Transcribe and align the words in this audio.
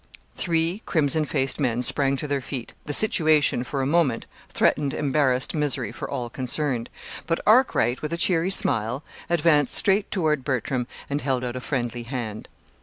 Three 0.35 0.81
crimson 0.87 1.25
faced 1.25 1.59
men 1.59 1.83
sprang 1.83 2.17
to 2.17 2.27
their 2.27 2.41
feet. 2.41 2.73
The 2.87 2.93
situation, 2.95 3.63
for 3.63 3.83
a 3.83 3.85
moment, 3.85 4.25
threatened 4.49 4.95
embarrassed 4.95 5.53
misery 5.53 5.91
for 5.91 6.09
all 6.09 6.27
concerned; 6.27 6.89
but 7.27 7.39
Arkwright, 7.45 8.01
with 8.01 8.11
a 8.11 8.17
cheery 8.17 8.49
smile, 8.49 9.03
advanced 9.29 9.75
straight 9.75 10.09
toward 10.09 10.43
Bertram, 10.43 10.87
and 11.07 11.21
held 11.21 11.43
out 11.43 11.55
a 11.55 11.61
friendly 11.61 12.01
hand. 12.01 12.49